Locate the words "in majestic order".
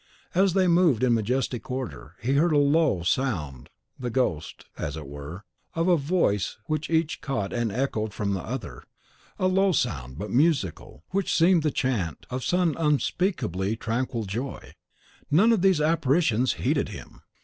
1.03-2.15